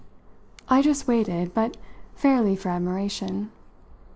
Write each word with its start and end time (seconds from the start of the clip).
I 0.67 0.81
just 0.81 1.07
waited, 1.07 1.53
but 1.53 1.77
fairly 2.15 2.55
for 2.55 2.69
admiration. 2.69 3.51